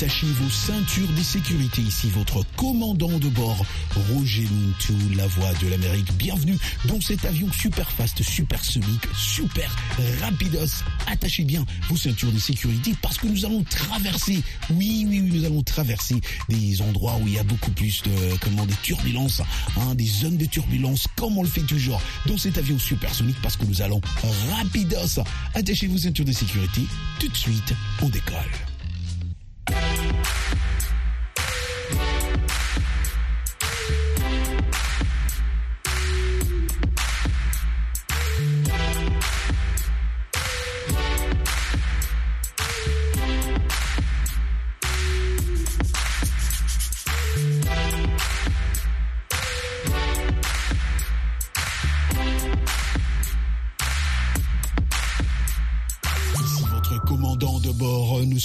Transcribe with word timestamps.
attachez 0.00 0.28
vos 0.28 0.48
ceintures 0.48 1.12
de 1.12 1.22
sécurité. 1.22 1.82
Ici 1.82 2.08
votre 2.08 2.42
commandant 2.56 3.18
de 3.18 3.28
bord, 3.28 3.66
Roger 4.10 4.48
Mintou, 4.50 4.96
la 5.14 5.26
voix 5.26 5.52
de 5.60 5.68
l'Amérique. 5.68 6.10
Bienvenue 6.14 6.56
dans 6.86 6.98
cet 7.02 7.26
avion 7.26 7.52
super 7.52 7.90
fast, 7.90 8.22
super 8.22 8.64
sonique, 8.64 9.06
super 9.14 9.70
rapidos. 10.22 10.82
Attachez 11.06 11.44
bien 11.44 11.66
vos 11.90 11.96
ceintures 11.96 12.32
de 12.32 12.38
sécurité 12.38 12.94
parce 13.02 13.18
que 13.18 13.26
nous 13.26 13.44
allons 13.44 13.62
traverser, 13.64 14.42
oui, 14.70 15.04
oui, 15.06 15.20
oui, 15.20 15.30
nous 15.38 15.44
allons 15.44 15.62
traverser 15.62 16.18
des 16.48 16.80
endroits 16.80 17.18
où 17.22 17.26
il 17.26 17.34
y 17.34 17.38
a 17.38 17.44
beaucoup 17.44 17.70
plus 17.72 18.02
de, 18.02 18.38
comment, 18.40 18.64
de 18.64 18.74
turbulences, 18.82 19.42
hein, 19.76 19.94
des 19.96 20.06
zones 20.06 20.38
de 20.38 20.46
turbulence, 20.46 21.08
comme 21.14 21.36
on 21.36 21.42
le 21.42 21.48
fait 21.48 21.60
toujours 21.60 22.00
dans 22.24 22.38
cet 22.38 22.56
avion 22.56 22.78
supersonique 22.78 23.36
parce 23.42 23.58
que 23.58 23.66
nous 23.66 23.82
allons 23.82 24.00
rapidos. 24.56 25.20
Attachez 25.52 25.88
vos 25.88 25.98
ceintures 25.98 26.24
de 26.24 26.32
sécurité. 26.32 26.80
Tout 27.18 27.28
de 27.28 27.36
suite, 27.36 27.74
on 28.00 28.08
décolle. 28.08 28.69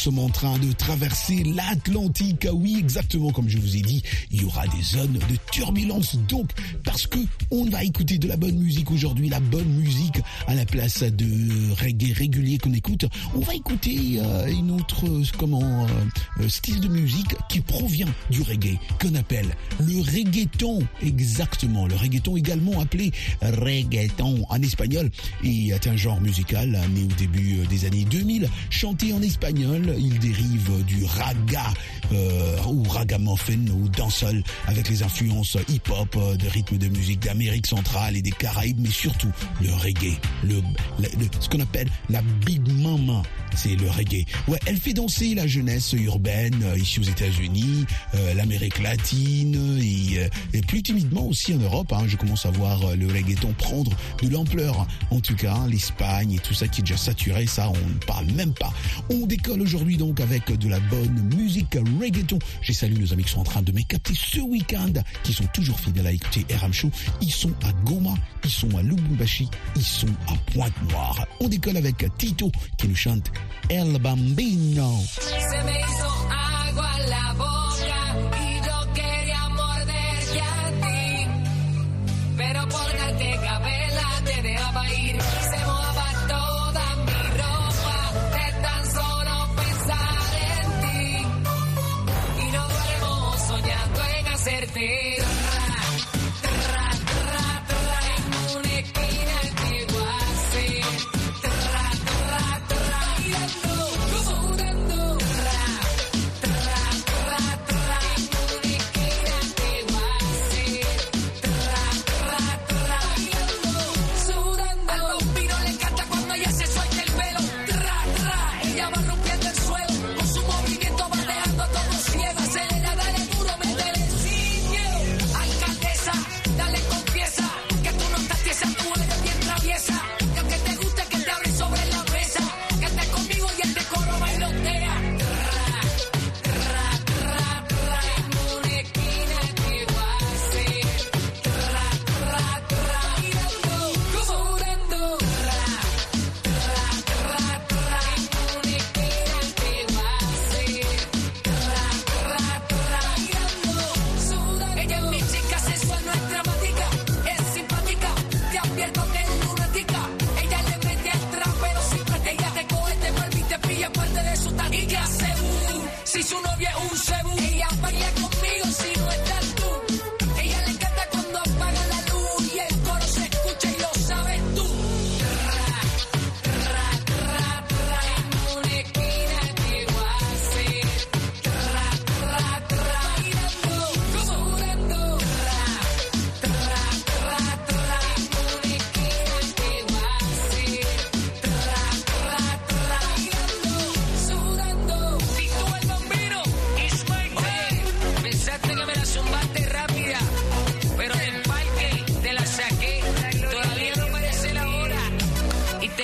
En 0.08 0.30
train 0.30 0.58
de 0.60 0.72
traverser 0.72 1.44
l'Atlantique. 1.44 2.46
Ah 2.48 2.54
Oui, 2.54 2.78
exactement 2.80 3.32
comme 3.32 3.50
je 3.50 3.58
vous 3.58 3.76
ai 3.76 3.82
dit, 3.82 4.04
il 4.32 4.42
y 4.42 4.46
aura 4.46 4.68
des 4.68 4.82
zones 4.84 5.14
de 5.14 5.36
turbulence. 5.52 6.18
Donc, 6.28 6.52
parce 6.84 7.08
que 7.08 7.18
on 7.52 7.66
va 7.66 7.84
écouter 7.84 8.18
de 8.18 8.28
la 8.28 8.38
bonne 8.38 8.58
musique 8.58 8.92
aujourd'hui, 8.92 9.30
la 9.30 9.40
bonne 9.40 9.68
musique 9.70 10.20
à 10.48 10.54
la 10.54 10.66
place 10.66 11.04
de 11.04 11.74
reggae 11.82 12.14
régulier 12.14 12.58
qu'on 12.58 12.74
écoute, 12.74 13.06
on 13.36 13.40
va 13.40 13.56
écouter 13.56 14.20
euh, 14.20 14.48
une 14.48 14.72
autre, 14.72 15.08
euh, 15.08 15.24
comment, 15.38 15.88
euh, 16.40 16.48
style 16.48 16.80
de 16.80 16.88
musique 16.88 17.36
qui 17.50 17.62
provient 17.62 18.08
du 18.30 18.42
reggae, 18.42 18.78
qu'on 19.02 19.16
appelle 19.16 19.56
le 19.80 20.02
reggaeton. 20.02 20.84
Exactement, 21.02 21.88
le 21.88 21.96
reggaeton 21.96 22.38
également 22.38 22.80
appelé 22.80 23.12
reggaeton 23.42 24.46
en 24.50 24.62
espagnol 24.62 25.10
et 25.44 25.70
est 25.70 25.88
un 25.88 25.96
genre 25.96 26.22
musical 26.22 26.70
né 26.94 27.04
au 27.04 27.16
début 27.18 27.66
des 27.70 27.86
années 27.86 28.06
2000, 28.06 28.50
chanté 28.70 29.14
en 29.14 29.22
espagnol. 29.22 29.95
Il 30.00 30.20
dérive 30.20 30.84
du 30.86 31.04
raga 31.06 31.74
euh, 32.12 32.58
ou 32.68 32.84
ragamuffin 32.84 33.60
ou 33.74 33.90
dancehall 33.90 34.44
avec 34.68 34.90
les 34.90 35.04
influences 35.04 35.58
hip-hop, 35.70 36.16
euh, 36.18 36.36
de 36.36 36.48
rythmes 36.48 36.78
de 36.78 36.88
musique 36.90 37.20
d'Amérique 37.22 37.68
centrale 37.68 38.16
et 38.18 38.22
des 38.22 38.32
Caraïbes, 38.32 38.80
mais 38.80 38.90
surtout 38.92 39.32
le 39.62 39.74
reggae, 39.74 40.18
le, 40.44 40.56
le- 41.00 41.10
ce 41.40 41.50
qu'on 41.50 41.60
appelle 41.60 41.90
la 42.10 42.22
big 42.46 42.68
mama, 42.82 43.22
c'est 43.56 43.76
le 43.76 43.90
reggae. 43.90 44.26
Ouais, 44.48 44.60
elle 44.66 44.78
fait 44.78 44.94
danser 44.94 45.34
la 45.36 45.48
jeunesse 45.48 45.94
urbaine 45.94 46.62
euh, 46.64 46.78
ici 46.78 47.00
aux 47.00 47.04
États-Unis, 47.04 47.86
euh, 48.16 48.34
l'Amérique 48.34 48.80
latine 48.82 49.80
et, 49.82 50.28
et 50.58 50.62
plus 50.62 50.84
timidement 50.84 51.26
aussi 51.28 51.54
en 51.54 51.58
Europe. 51.58 51.92
hein. 51.94 52.04
je 52.08 52.18
commence 52.18 52.46
à 52.46 52.52
voir 52.52 52.96
le 52.96 53.08
reggaeton 53.08 53.54
prendre 53.58 53.92
de 54.22 54.30
l'ampleur. 54.30 54.88
En 55.12 55.20
tout 55.20 55.36
cas, 55.36 55.58
l'Espagne 55.70 56.34
et 56.34 56.40
tout 56.40 56.54
ça 56.54 56.68
qui 56.68 56.82
est 56.82 56.84
déjà 56.84 56.98
saturé, 56.98 57.46
ça 57.48 57.70
on 57.70 57.88
ne 57.90 58.00
parle 58.06 58.26
même 58.32 58.54
pas. 58.54 58.74
On 59.10 59.26
décolle 59.26 59.62
aujourd'hui 59.62 59.85
donc 59.94 60.20
avec 60.20 60.52
de 60.52 60.68
la 60.68 60.80
bonne 60.80 61.30
musique 61.36 61.78
reggaeton. 62.02 62.40
J'ai 62.62 62.74
salué 62.74 62.98
nos 62.98 63.14
amis 63.14 63.24
qui 63.24 63.32
sont 63.32 63.42
en 63.42 63.46
train 63.46 63.62
de 63.62 63.72
me 63.72 63.82
capter 63.82 64.14
ce 64.16 64.40
week-end, 64.40 64.94
qui 65.24 65.34
sont 65.34 65.46
toujours 65.54 65.80
fidèles 65.80 66.08
à 66.08 66.12
écouter 66.12 66.46
RM 66.56 66.74
Show. 66.74 66.90
Ils 67.22 67.32
sont 67.32 67.54
à 67.64 67.72
Goma, 67.86 68.16
ils 68.44 68.50
sont 68.50 68.76
à 68.78 68.82
Lubumbashi, 68.82 69.48
ils 69.76 69.84
sont 69.84 70.14
à 70.28 70.52
Pointe-Noire. 70.52 71.28
On 71.40 71.48
décolle 71.48 71.78
avec 71.78 72.04
Tito 72.18 72.52
qui 72.78 72.88
nous 72.88 72.96
chante 72.96 73.32
El 73.70 74.00
Bambino. 74.00 75.04
En 94.78 95.25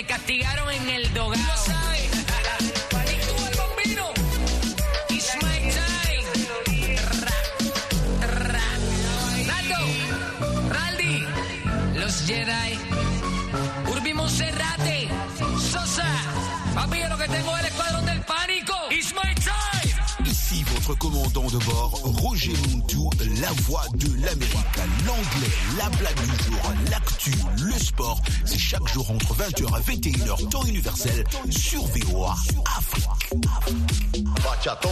castigaron 0.03 0.71
en 0.71 0.89
el 0.89 1.13
dogado. 1.13 2.11
Commandant 20.96 21.48
de 21.48 21.58
bord, 21.66 22.00
Roger 22.22 22.54
Montou, 22.70 23.10
la 23.42 23.52
voix 23.64 23.84
de 23.96 24.08
l'Amérique. 24.24 24.78
L'anglais, 25.06 25.52
la 25.78 25.90
blague 25.90 26.22
du 26.22 26.44
jour, 26.44 26.74
l'actu, 26.90 27.32
le 27.58 27.74
sport, 27.74 28.22
c'est 28.46 28.58
chaque 28.58 28.88
jour 28.88 29.10
entre 29.12 29.34
20h 29.34 29.64
et 29.64 29.98
21h, 29.98 30.50
temps 30.50 30.64
universel, 30.64 31.24
sur 31.50 31.84
VOA 31.86 32.36
Afrique. 32.78 33.06
Bachatón. 34.44 34.92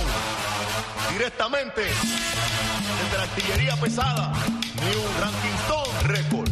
Directamente 1.12 1.82
desde 1.82 3.18
la 3.18 3.24
artillería 3.24 3.76
pesada, 3.78 4.32
New 4.76 5.02
Ranking 5.20 6.14
Records. 6.14 6.52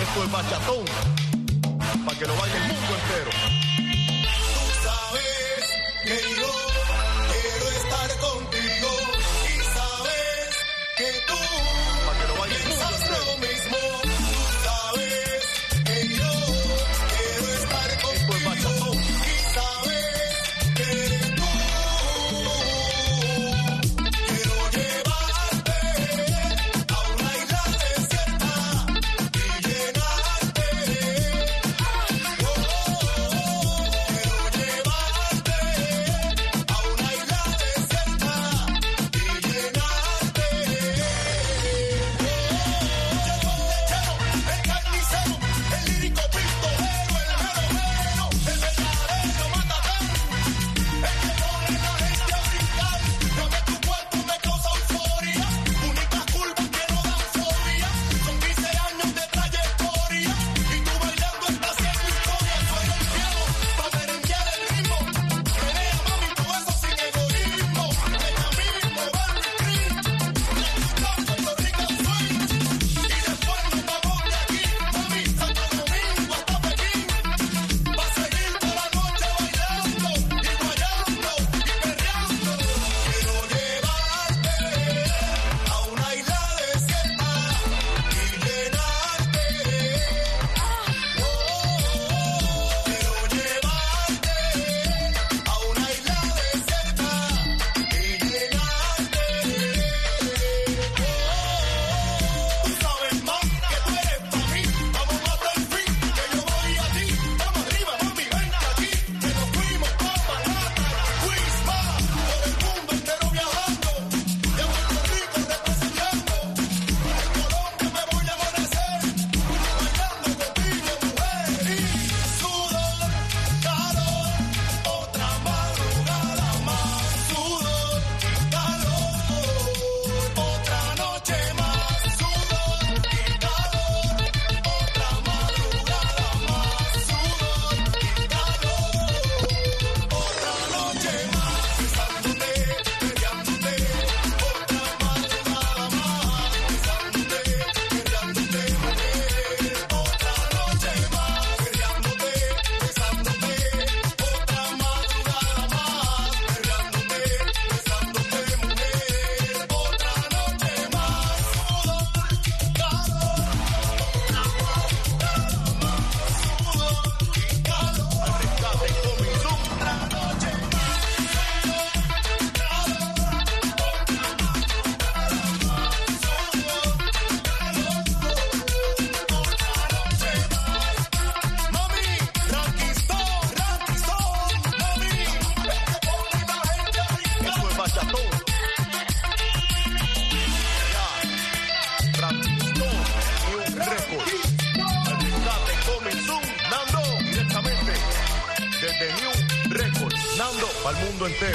Esto 0.00 0.24
es 0.24 0.30
Bachatón. 0.30 0.84
Para 2.04 2.18
que 2.18 2.26
lo 2.26 2.36
baile 2.36 2.56
el 2.56 2.62
mundo 2.62 2.96
entero. 3.02 3.45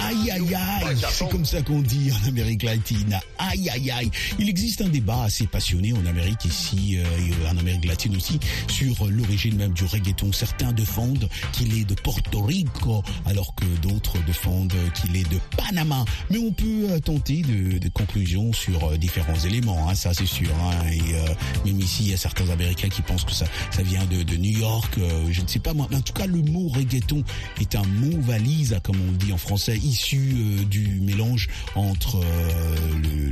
Aïe 0.01 0.31
aïe 0.31 0.55
aïe, 0.55 0.97
c'est 1.11 1.29
comme 1.29 1.45
ça 1.45 1.61
qu'on 1.61 1.79
dit 1.81 2.11
en 2.11 2.27
Amérique 2.27 2.63
latine. 2.63 3.19
Aïe 3.37 3.69
aïe 3.69 3.91
aïe. 3.91 4.11
Il 4.39 4.49
existe 4.49 4.81
un 4.81 4.89
débat 4.89 5.23
assez 5.23 5.47
passionné 5.47 5.93
en 5.93 6.05
Amérique 6.05 6.43
ici, 6.45 6.97
euh, 6.97 7.03
et 7.19 7.47
en 7.47 7.57
Amérique 7.57 7.85
latine 7.85 8.15
aussi, 8.15 8.39
sur 8.69 9.07
l'origine 9.07 9.55
même 9.55 9.71
du 9.73 9.85
reggaeton. 9.85 10.31
Certains 10.33 10.71
défendent 10.73 11.29
qu'il 11.53 11.77
est 11.77 11.85
de 11.85 11.93
Porto 11.95 12.41
Rico, 12.41 13.03
alors 13.25 13.55
que 13.55 13.65
d'autres 13.81 14.17
défendent 14.25 14.73
qu'il 14.95 15.15
est 15.15 15.29
de 15.29 15.39
Panama. 15.57 16.03
Mais 16.29 16.37
on 16.37 16.51
peut 16.51 16.87
euh, 16.89 16.99
tenter 16.99 17.41
de, 17.41 17.77
de 17.77 17.89
conclusions 17.89 18.51
sur 18.53 18.83
euh, 18.91 18.97
différents 18.97 19.39
éléments, 19.45 19.89
hein, 19.89 19.95
ça 19.95 20.13
c'est 20.13 20.25
sûr. 20.25 20.49
hein. 20.63 20.85
Et 20.91 21.15
euh, 21.15 21.33
même 21.65 21.79
ici, 21.79 22.03
il 22.03 22.11
y 22.11 22.13
a 22.13 22.17
certains 22.17 22.49
Américains 22.49 22.89
qui 22.89 23.01
pensent 23.01 23.23
que 23.25 23.33
ça, 23.33 23.45
ça 23.71 23.83
vient 23.83 24.05
de, 24.05 24.23
de 24.23 24.35
New 24.35 24.59
York. 24.59 24.95
euh, 24.97 25.27
je 25.31 25.41
ne 25.41 25.47
sais 25.47 25.59
pas 25.59 25.73
moi. 25.73 25.87
Mais 25.89 25.97
en 25.97 26.01
tout 26.01 26.13
cas, 26.13 26.25
le 26.27 26.41
mot 26.41 26.67
reggaeton 26.67 27.23
est 27.59 27.75
un 27.75 27.83
mot 27.83 28.19
valise, 28.21 28.77
comme 28.83 28.97
on 29.07 29.11
le 29.11 29.17
dit 29.17 29.31
en 29.31 29.37
français, 29.37 29.70
issu 29.75 30.33
euh, 30.35 30.63
du 30.65 30.99
mélange 31.01 31.47
entre 31.75 32.17
euh, 32.17 32.75
le, 33.01 33.29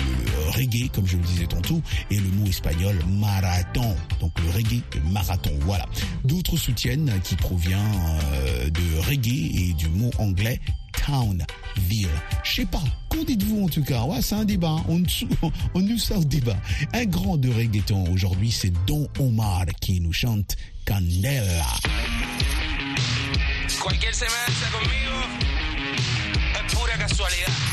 reggae, 0.51 0.89
comme 0.93 1.05
je 1.07 1.17
le 1.17 1.23
disais 1.23 1.45
tantôt, 1.47 1.81
et 2.09 2.15
le 2.15 2.29
mot 2.31 2.47
espagnol 2.47 2.97
marathon. 3.07 3.95
Donc 4.19 4.31
le 4.43 4.49
reggae, 4.51 4.81
le 4.95 5.11
marathon. 5.11 5.51
Voilà. 5.61 5.85
D'autres 6.23 6.57
soutiennent 6.57 7.11
qu'il 7.23 7.37
provient 7.37 7.79
euh, 8.33 8.69
de 8.69 8.99
reggae 9.07 9.51
et 9.69 9.73
du 9.73 9.87
mot 9.89 10.11
anglais 10.17 10.59
town, 11.05 11.45
ville. 11.77 12.07
Je 12.43 12.55
sais 12.55 12.65
pas. 12.65 12.83
Qu'en 13.09 13.23
dites-vous 13.23 13.65
en 13.65 13.69
tout 13.69 13.83
cas? 13.83 14.03
Ouais, 14.03 14.21
c'est 14.21 14.35
un 14.35 14.45
débat. 14.45 14.75
On, 14.87 14.99
nous- 14.99 15.05
on 15.73 15.79
nous 15.81 15.97
sort 15.97 16.25
débat. 16.25 16.57
Un 16.93 17.05
grand 17.05 17.37
de 17.37 17.49
reggaeton 17.49 18.11
aujourd'hui, 18.11 18.51
c'est 18.51 18.73
Don 18.85 19.07
Omar 19.19 19.65
qui 19.79 20.01
nous 20.01 20.13
chante 20.13 20.55
Candela. 20.85 21.43
Cualquier 23.81 24.09
pura 24.11 25.58
casualidad. 27.09 27.68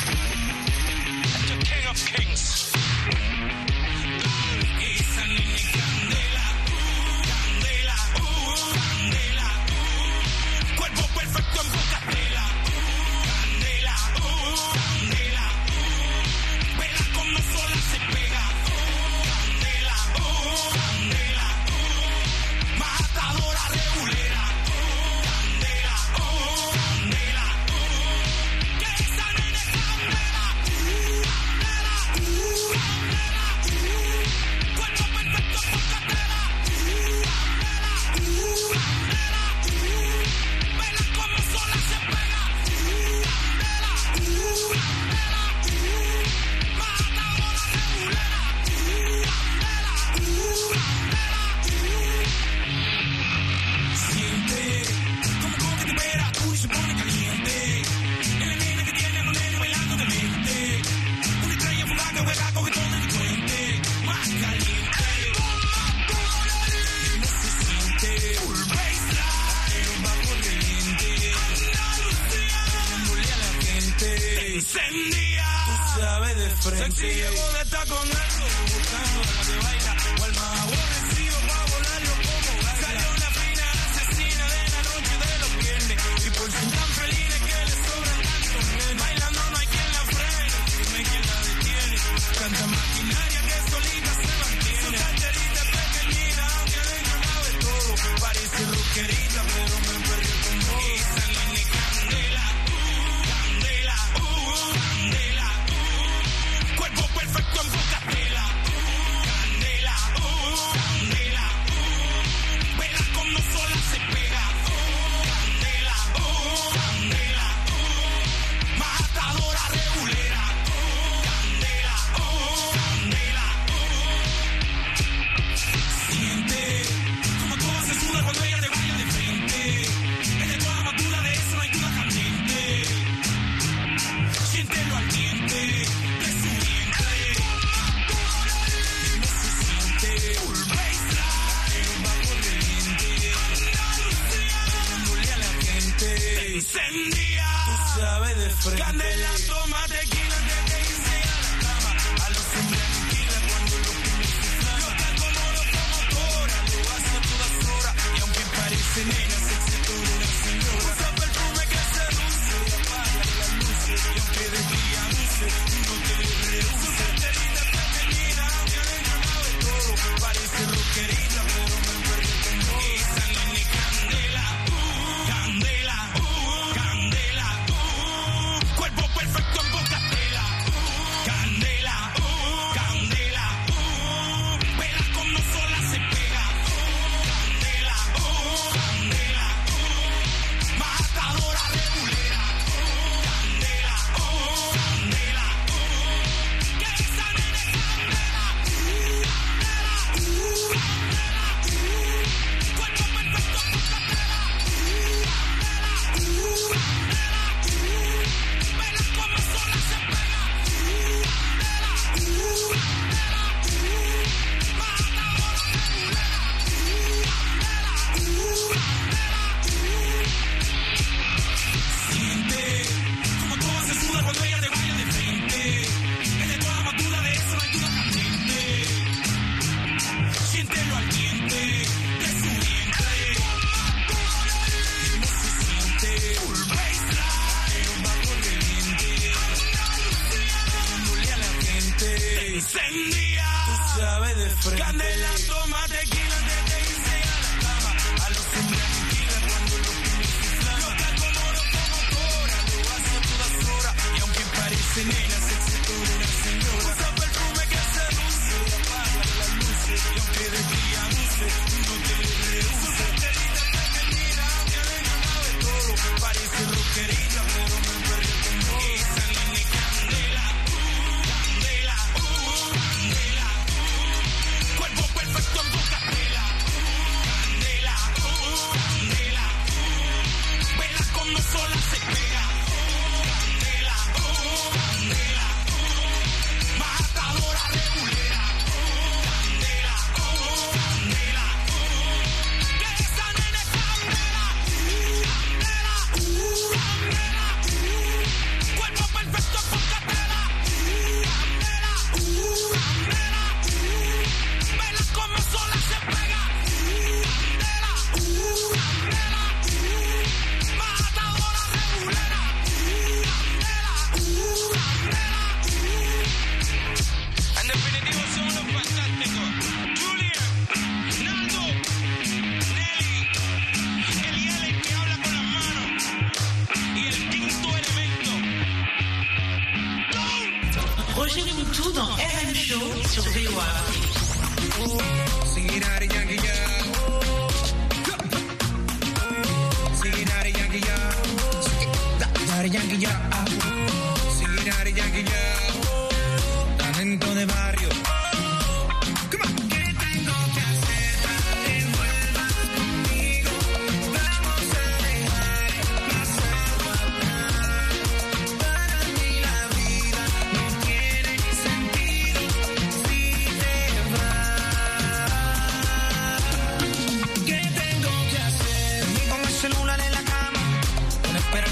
encendía. 146.66 147.46
Tú 147.66 148.00
sabes 148.00 148.37
de 148.37 148.50
frente. 148.50 148.82
Candela, 148.82 149.30
toma 149.46 149.87
tequila 149.87 150.37
que 150.46 150.70
te 150.70 150.80
incendia 150.80 151.37
la 151.42 151.58
cama. 151.61 152.25
A 152.25 152.30
los 152.30 152.44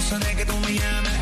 Eso 0.04 0.18
de 0.18 0.34
que 0.34 0.44
tú 0.44 0.52
me 0.58 1.13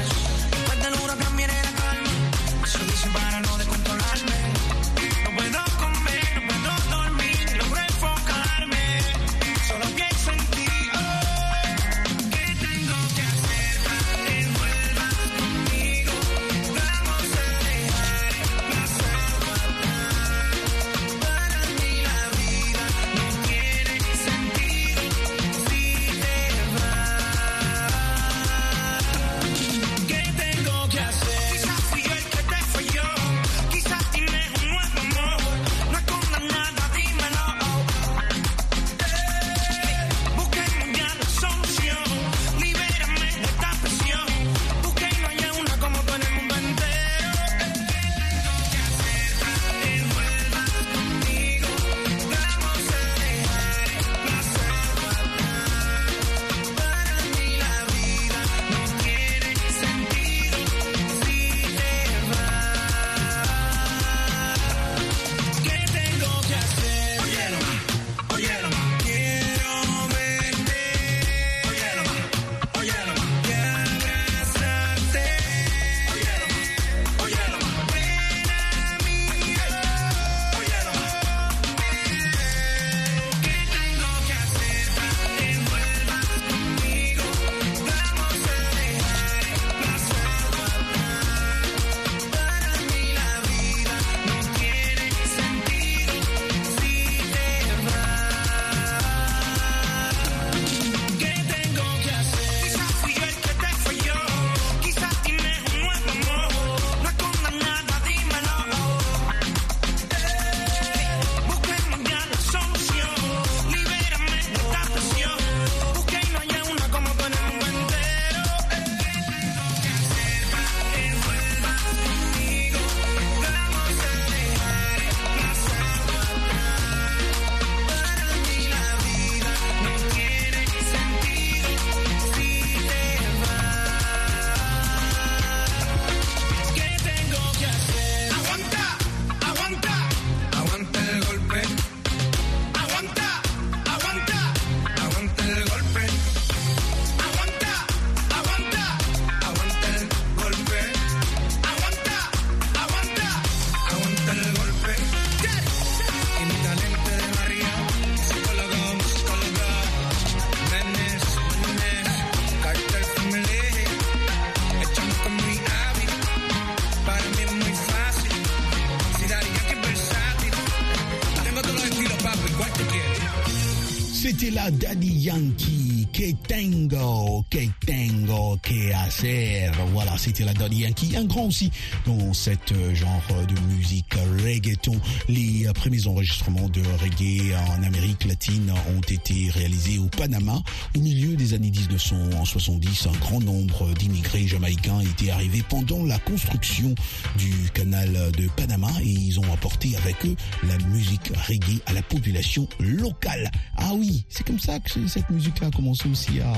C'était 174.42 174.56
la 174.56 174.72
Daddy 174.72 175.12
Yankee. 175.26 175.91
Que 176.22 176.34
tengo, 176.46 177.44
que 177.50 177.68
tengo 177.84 178.56
que 178.62 178.94
hacer. 178.94 179.72
Voilà, 179.92 180.16
c'était 180.16 180.44
la 180.44 180.52
Yankee. 180.52 181.16
Un 181.16 181.24
grand 181.24 181.46
aussi 181.46 181.68
dans 182.06 182.32
cette 182.32 182.70
euh, 182.70 182.94
genre 182.94 183.20
de 183.48 183.60
musique 183.74 184.14
reggaeton. 184.44 185.00
Les 185.28 185.66
euh, 185.66 185.72
premiers 185.72 186.06
enregistrements 186.06 186.68
de 186.68 186.80
reggae 187.00 187.52
en 187.76 187.82
Amérique 187.82 188.24
latine 188.24 188.72
ont 188.96 189.00
été 189.00 189.50
réalisés 189.50 189.98
au 189.98 190.06
Panama. 190.06 190.62
Au 190.96 191.00
milieu 191.00 191.34
des 191.34 191.54
années 191.54 191.72
1970, 191.72 193.08
un 193.08 193.18
grand 193.18 193.40
nombre 193.40 193.92
d'immigrés 193.94 194.46
jamaïcains 194.46 195.00
étaient 195.00 195.32
arrivés 195.32 195.64
pendant 195.68 196.04
la 196.04 196.20
construction 196.20 196.94
du 197.36 197.52
canal 197.74 198.30
de 198.38 198.46
Panama 198.56 198.90
et 199.02 199.08
ils 199.08 199.40
ont 199.40 199.52
apporté 199.52 199.96
avec 199.96 200.24
eux 200.24 200.36
la 200.68 200.78
musique 200.86 201.32
reggae 201.48 201.80
à 201.86 201.92
la 201.92 202.02
population 202.02 202.68
locale. 202.78 203.50
Ah 203.76 203.90
oui, 203.96 204.24
c'est 204.28 204.46
comme 204.46 204.60
ça 204.60 204.78
que 204.78 205.08
cette 205.08 205.28
musique-là 205.28 205.66
a 205.66 205.70
commencé 205.72 206.11
aussi 206.12 206.40
à... 206.40 206.52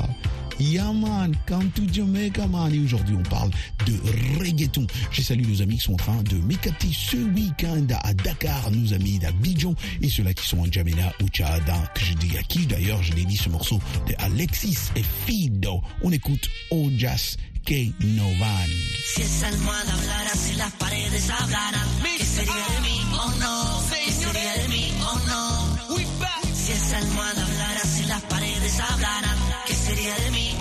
Yeah 0.60 0.92
man, 0.92 1.34
come 1.46 1.68
to 1.70 1.82
Jamaica 1.90 2.46
man. 2.46 2.72
Et 2.72 2.78
aujourd'hui, 2.78 3.16
on 3.18 3.28
parle 3.28 3.50
de 3.86 4.38
reggaeton. 4.38 4.86
Je 5.10 5.20
salue 5.22 5.46
nos 5.48 5.62
amis 5.62 5.78
qui 5.78 5.84
sont 5.84 5.94
en 5.94 5.96
train 5.96 6.22
de 6.22 6.36
m'écapter 6.36 6.88
ce 6.92 7.16
week-end 7.16 7.86
à 8.02 8.14
Dakar, 8.14 8.70
nos 8.70 8.92
amis 8.92 9.18
d'Abidjan 9.18 9.74
et 10.00 10.08
ceux-là 10.08 10.32
qui 10.32 10.46
sont 10.46 10.58
en 10.58 10.70
Jamena 10.70 11.12
ou 11.22 11.28
Tchad, 11.28 11.68
hein, 11.68 11.82
que 11.94 12.04
je 12.04 12.14
dis 12.14 12.36
à 12.38 12.42
qui 12.42 12.66
d'ailleurs, 12.66 13.02
je 13.02 13.14
l'ai 13.14 13.24
dit 13.24 13.36
ce 13.36 13.48
morceau 13.48 13.80
de 14.08 14.14
Alexis 14.18 14.78
et 14.94 15.02
Fido. 15.26 15.80
On 16.02 16.12
écoute 16.12 16.48
Ojas 16.70 17.36
K. 17.66 17.92
Novan. 18.00 18.70
Si 19.04 19.22
esa 19.22 19.48
almohada 19.48 19.92
hablara, 19.94 20.30
si 20.36 20.54
las 20.56 20.72
paredes 20.72 21.30
hablaran, 21.30 21.88
¿qué 22.16 22.24
sería 22.24 22.52
de 22.52 22.83
¿qué 30.04 30.12
sería 30.16 30.53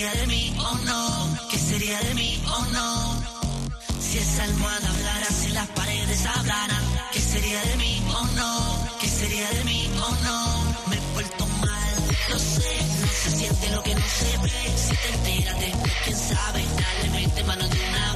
sería 0.00 0.20
de 0.20 0.26
mí? 0.28 0.54
Oh 0.58 0.78
no, 0.86 1.38
¿qué 1.50 1.58
sería 1.58 2.00
de 2.00 2.14
mí? 2.14 2.42
Oh 2.46 2.66
no. 2.72 3.22
Si 4.00 4.16
esa 4.16 4.44
almohada 4.44 4.88
hablara, 4.88 5.26
si 5.26 5.48
las 5.52 5.68
paredes 5.68 6.24
hablaran, 6.24 6.84
¿qué 7.12 7.20
sería 7.20 7.60
de 7.64 7.76
mí? 7.76 8.02
Oh 8.08 8.26
no, 8.34 8.88
¿qué 8.98 9.06
sería 9.06 9.50
de 9.50 9.64
mí? 9.64 9.90
Oh 10.02 10.16
no, 10.24 10.88
me 10.88 10.96
he 10.96 11.12
vuelto 11.12 11.46
mal, 11.46 11.94
lo 12.30 12.38
sé, 12.38 12.76
no 13.02 13.08
se 13.08 13.30
siente 13.30 13.70
lo 13.72 13.82
que 13.82 13.94
no 13.94 14.00
se 14.00 14.38
ve. 14.38 14.72
Si 14.74 14.96
te 14.96 15.08
enteras 15.14 15.56
quién 16.04 16.16
sabe, 16.16 16.64
dale, 16.64 17.10
mete 17.10 17.44
mano 17.44 17.68
de 17.68 17.88
una 17.88 18.09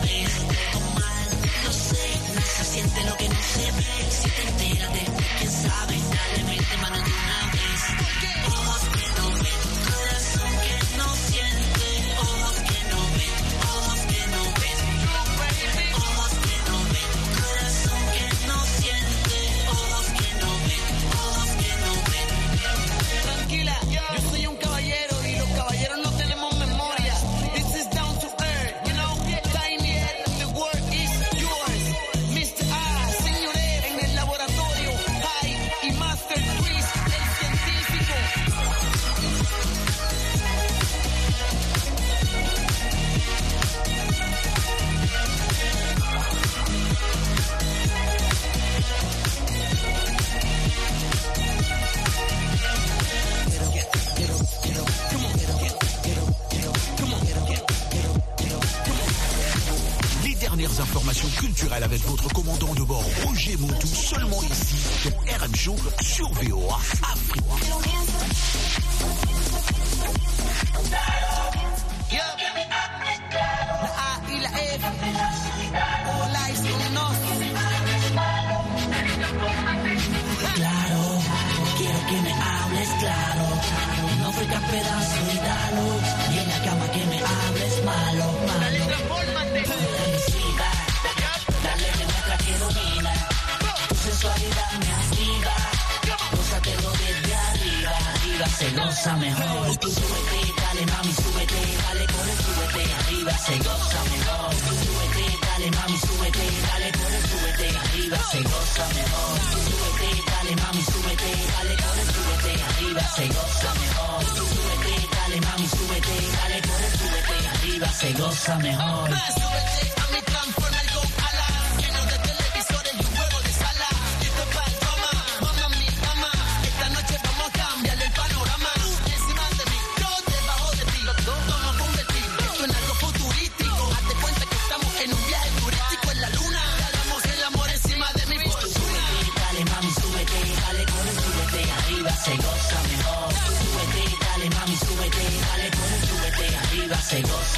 se 98.65 98.71
goza 98.77 99.17
mejor. 99.17 99.77
Tú 99.77 99.91
súbete, 99.91 100.41
dale 100.63 100.87
mami, 100.87 101.13
súbete, 101.13 101.61
dale 101.85 102.07
corre, 102.13 102.35
súbete, 102.45 102.95
arriba 102.95 103.39
se 103.39 103.59
goza 103.59 104.01
mejor. 104.15 104.51
Tú 104.65 104.73
súbete, 104.85 105.25
dale 105.47 105.71
mami, 105.71 105.99
súbete, 105.99 106.45
dale 106.69 106.93
corre, 106.99 107.21
súbete, 107.31 107.79
arriba 107.85 108.19
se 108.31 108.41
goza 108.43 108.87
mejor. 108.99 109.39
Tú 109.53 109.59
súbete, 109.69 110.09
dale 110.31 110.57
mami, 110.63 110.83
súbete, 110.93 111.31
dale 111.53 111.75
corre, 111.83 112.05
súbete, 112.15 112.53
arriba 112.69 113.03
se 113.17 113.27
goza 113.29 113.71
mejor. 113.83 114.25
Tú 114.37 114.45
súbete, 114.55 114.95
dale 115.17 115.41
mami, 115.41 115.67
súbete, 115.69 116.17
dale 116.37 116.59
corre, 116.69 116.89
súbete, 116.99 117.49
arriba 117.55 117.89
se 117.93 118.13
goza 118.15 118.59
mejor. 118.59 119.11
Súbete 119.11 120.04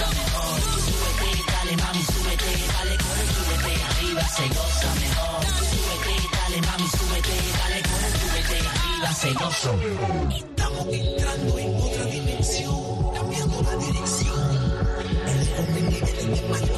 mejor. 0.04 0.60
Súbete, 0.84 1.30
dale 1.52 1.74
mami, 1.76 2.02
dale, 2.76 2.96
corre, 2.98 3.26
arriba 3.88 4.22
mejor. 5.00 5.40
Mami, 6.66 6.88
dale, 7.58 7.80
corre, 7.88 8.10
arriba. 8.68 9.08
Estamos 10.36 10.86
entrando 10.92 11.58
en 11.58 11.76
otra 11.76 12.04
dimensión, 12.04 13.12
cambiando 13.14 13.62
la 13.62 13.76
dirección. 13.76 14.76
El 15.26 16.75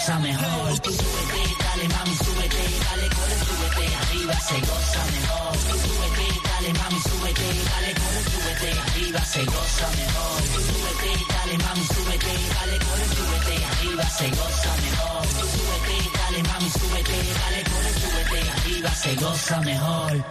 goza 0.00 0.18
mejor. 0.20 0.80
Tú 0.80 0.90
súbete, 0.90 1.42
dale 1.60 1.88
mami, 1.88 2.16
súbete, 2.16 2.64
dale 2.84 3.08
corre, 3.14 3.36
súbete, 3.46 3.96
arriba 4.00 4.34
se 4.40 4.60
goza 4.60 5.02
mejor. 5.12 5.52
Tú 5.68 5.76
súbete, 5.84 6.26
dale 6.48 6.72
mami, 6.72 7.00
súbete, 7.08 7.48
dale 7.70 7.92
corre, 8.00 8.22
súbete, 8.32 8.68
arriba 8.80 9.20
se 9.24 9.44
goza 9.44 9.88
mejor. 10.00 10.40
Tú 10.52 10.60
súbete, 10.70 11.10
dale 11.32 11.56
mami, 11.64 11.84
súbete, 11.94 12.32
dale 12.54 12.78
corre, 12.84 13.06
súbete, 13.16 13.54
arriba 13.70 14.04
se 14.18 14.28
goza 14.30 14.72
mejor. 14.84 15.22
Tú 15.36 15.46
súbete, 15.54 15.96
dale 16.18 16.42
mami, 16.48 16.70
súbete, 16.70 17.16
dale 17.40 17.60
corre, 17.70 17.92
súbete, 18.00 18.50
arriba 18.50 18.90
se 18.94 19.14
goza 19.16 19.60
mejor. 19.60 20.24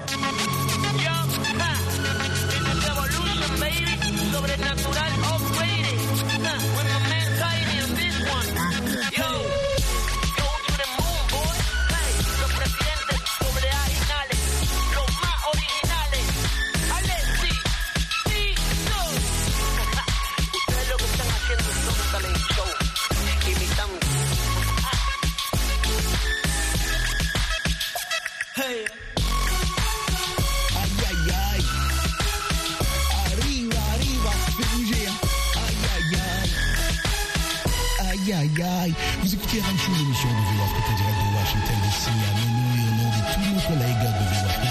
Sobrenatural 4.32 5.14
upgraded. 5.20 5.39
Hey. 28.60 28.84
Aïe 30.76 31.00
aïe 31.08 31.32
aïe. 31.32 31.64
Arriva, 33.26 33.80
arriva, 33.94 34.32
fais 34.58 34.68
bouger. 34.76 35.08
Aïe 35.56 35.84
aïe 35.96 36.16
aïe. 36.42 36.52
Aïe 38.12 38.34
aïe 38.34 38.64
aïe. 38.84 38.94
Vous 39.22 39.34
écoutez 39.34 39.60
Show, 39.60 39.94
l'émission 39.98 40.28
de 40.28 40.62
Afrique 40.62 40.90
en 40.90 40.96
direct 40.98 41.20
de 41.24 41.30
Washington 41.38 41.78
DC. 41.86 42.04
À 42.10 42.36
et 42.36 42.84
au 42.84 42.94
nom 43.00 43.10
de 43.16 43.22
tous 43.34 43.46
nos 43.48 43.62
collègues 43.62 44.02
de 44.02 44.10
Vélo 44.30 44.69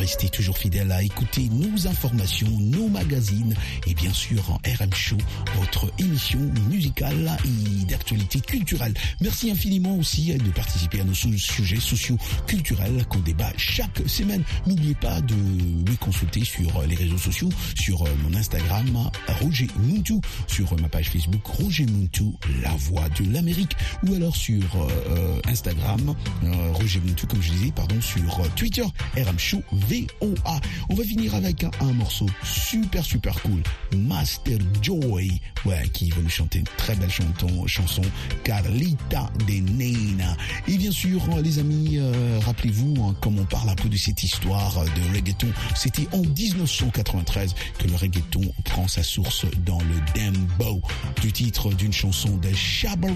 rester 0.00 0.30
toujours 0.30 0.56
fidèle 0.56 0.90
à 0.92 1.02
écouter 1.02 1.50
nos 1.50 1.86
informations, 1.86 2.48
nos 2.58 2.88
magazines 2.88 3.54
et 3.86 3.92
bien 3.92 4.12
sûr 4.14 4.50
en 4.50 4.56
RM 4.56 4.94
Show, 4.94 5.18
votre 5.56 5.92
émission 5.98 6.40
musicale 6.70 7.36
et 7.44 7.84
d'actualité 7.84 8.40
culturelle. 8.40 8.94
Merci 9.20 9.50
infiniment 9.50 9.94
aussi 9.96 10.32
de 10.32 10.50
participer 10.52 11.02
à 11.02 11.04
nos 11.04 11.12
sujets 11.12 11.80
sociaux 11.80 12.16
culturels 12.46 13.04
qu'on 13.10 13.18
débat 13.18 13.52
chaque 13.58 14.00
semaine. 14.06 14.42
N'oubliez 14.66 14.94
pas 14.94 15.20
de 15.20 15.34
me 15.34 15.96
consulter 15.96 16.44
sur 16.44 16.82
les 16.88 16.94
réseaux 16.94 17.18
sociaux, 17.18 17.50
sur 17.78 18.02
euh, 18.02 18.08
mon 18.24 18.34
Instagram 18.34 19.10
Roger 19.42 19.68
Muntu, 19.80 20.14
sur 20.46 20.74
ma 20.80 20.88
page 20.88 21.10
Facebook 21.10 21.44
Roger 21.44 21.84
Muntu, 21.84 22.24
la 22.62 22.70
voix 22.70 23.08
de 23.10 23.30
l'Amérique, 23.30 23.76
ou 24.06 24.14
alors 24.14 24.34
sur 24.34 24.64
euh, 24.76 24.88
euh, 25.10 25.40
Instagram 25.46 26.14
euh, 26.44 26.72
Roger 26.72 27.00
Muntu, 27.00 27.26
comme 27.26 27.42
je 27.42 27.50
disais, 27.50 27.72
pardon, 27.72 28.00
sur 28.00 28.40
euh, 28.40 28.46
Twitter 28.56 28.84
RM 29.16 29.38
Show 29.38 29.62
VOA. 29.90 30.60
On 30.88 30.94
va 30.94 31.02
finir 31.04 31.34
avec 31.34 31.64
un, 31.64 31.92
morceau 31.92 32.26
super 32.44 33.04
super 33.04 33.34
cool, 33.42 33.62
Master 33.96 34.58
Joy, 34.80 35.40
ouais, 35.64 35.88
qui 35.92 36.10
va 36.10 36.22
nous 36.22 36.28
chanter 36.28 36.60
une 36.60 36.68
très 36.76 36.94
belle 36.94 37.10
chanton, 37.10 37.66
chanson 37.66 38.02
Carlita 38.44 39.28
de 39.46 39.54
Nena. 39.54 40.36
Et 40.68 40.78
bien 40.78 40.92
sûr, 40.92 41.20
les 41.42 41.58
amis, 41.58 41.98
euh, 41.98 42.38
rappelez-vous, 42.44 43.02
hein, 43.02 43.16
comme 43.20 43.38
on 43.38 43.44
parle 43.44 43.70
un 43.70 43.74
peu 43.74 43.88
de 43.88 43.96
cette 43.96 44.22
histoire 44.22 44.84
de 44.84 45.16
reggaeton, 45.16 45.48
c'était 45.74 46.06
en 46.12 46.22
1993 46.22 47.54
que 47.78 47.88
le 47.88 47.96
reggaeton 47.96 48.42
prend 48.64 48.86
sa 48.86 49.02
source 49.02 49.44
dans 49.66 49.80
le 49.80 49.96
dembow, 50.14 50.80
du 51.20 51.32
titre 51.32 51.72
d'une 51.74 51.92
chanson 51.92 52.36
de 52.36 52.52
Shabba 52.52 53.08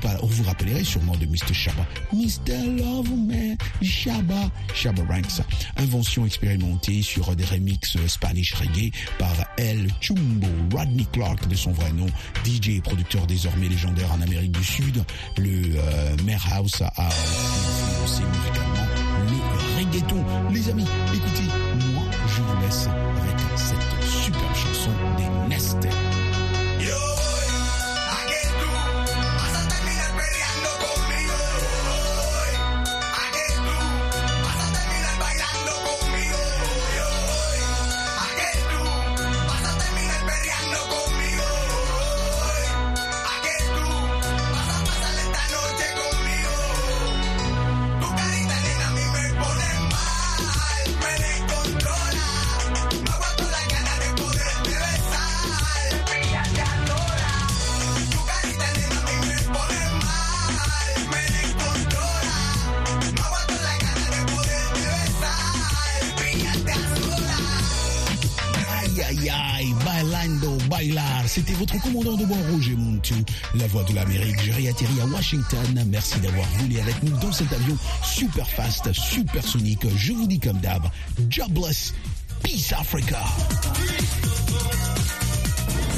par- 0.00 0.20
vous 0.24 0.28
vous 0.28 0.44
rappellerez 0.44 0.84
sûrement 0.84 1.16
de 1.16 1.26
Mr. 1.26 1.54
Shabba. 1.54 1.86
Mr. 2.12 2.76
Love 2.78 3.10
Man, 3.10 3.56
Shabba, 3.82 4.50
Shabba 4.74 5.02
Ranks. 5.08 5.40
Expérimentée 5.94 7.02
sur 7.02 7.36
des 7.36 7.44
remixes 7.44 7.96
Spanish 8.08 8.54
reggae 8.54 8.90
par 9.16 9.32
El 9.56 9.88
Chumbo, 10.00 10.48
Rodney 10.74 11.06
Clark 11.12 11.46
de 11.46 11.54
son 11.54 11.70
vrai 11.70 11.92
nom, 11.92 12.06
DJ 12.44 12.70
et 12.70 12.80
producteur 12.80 13.28
désormais 13.28 13.68
légendaire 13.68 14.10
en 14.12 14.20
Amérique 14.20 14.50
du 14.50 14.64
Sud. 14.64 15.04
Le 15.38 15.76
euh, 15.76 16.16
Maire 16.24 16.44
House 16.52 16.82
a 16.82 16.92
influencé 17.06 18.22
musicalement 18.24 18.88
le 19.30 19.78
reggaeton. 19.78 20.24
Les 20.52 20.68
amis, 20.68 20.86
écoutez, 21.14 21.48
moi 21.92 22.02
je 22.26 22.42
vous 22.42 22.60
laisse 22.62 22.88
avec 22.88 23.36
cette 23.54 24.04
super 24.10 24.56
chanson 24.56 24.90
des 25.16 25.48
Nest. 25.48 25.86
Votre 71.74 71.84
commandant 71.84 72.16
de 72.16 72.24
bord 72.24 72.38
Roger 72.52 72.76
Muntu, 72.76 73.14
la 73.54 73.66
voix 73.66 73.82
de 73.84 73.94
l'Amérique. 73.94 74.36
J'ai 74.44 74.52
réatterri 74.52 75.00
à 75.00 75.06
Washington. 75.06 75.84
Merci 75.88 76.18
d'avoir 76.20 76.46
voulu 76.58 76.78
avec 76.78 77.02
nous 77.02 77.16
dans 77.18 77.32
cet 77.32 77.52
avion 77.52 77.76
super 78.02 78.48
fast, 78.48 78.92
super 78.92 79.46
sonique. 79.46 79.86
Je 79.96 80.12
vous 80.12 80.26
dis 80.26 80.38
comme 80.38 80.58
d'hab, 80.58 80.82
jobless, 81.28 81.94
peace 82.42 82.72
Africa. 82.78 83.20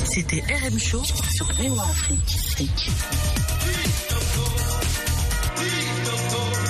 C'était 0.05 0.41
RM 0.41 0.79
Show 0.79 1.05
sur 1.05 1.51
Afrique. 1.51 2.91